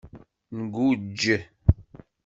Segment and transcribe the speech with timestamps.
[0.57, 1.23] Ngujj.